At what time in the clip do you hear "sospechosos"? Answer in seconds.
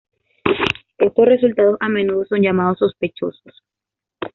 2.79-3.61